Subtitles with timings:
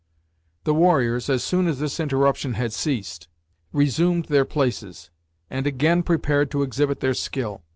[0.63, 3.27] The warriors, as soon as this interruption had ceased,
[3.71, 5.11] resumed their places,
[5.47, 7.61] and again prepared to exhibit their skill.